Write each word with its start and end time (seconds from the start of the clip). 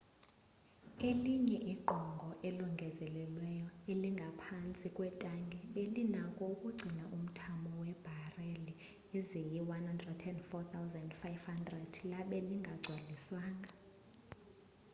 elinye 1.09 1.57
igqongo 1.73 2.29
elongezelelweyo 2.47 3.67
elingaphantsi 3.91 4.85
kwetanki 4.95 5.59
belinako 5.73 6.41
ukugcina 6.53 7.03
umthamo 7.17 7.69
webareli 7.83 8.73
eziyi 9.17 9.59
104,500 9.69 12.01
labe 12.11 12.37
lingagcwaliswanga 12.47 13.71